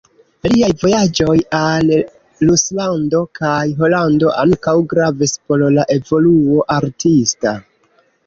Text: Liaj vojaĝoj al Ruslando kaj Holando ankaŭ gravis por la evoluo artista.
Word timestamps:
Liaj 0.51 0.67
vojaĝoj 0.83 1.33
al 1.57 1.91
Ruslando 2.47 3.19
kaj 3.41 3.59
Holando 3.83 4.33
ankaŭ 4.45 4.75
gravis 4.95 5.37
por 5.51 5.65
la 5.77 5.87
evoluo 5.99 6.67
artista. 6.77 7.55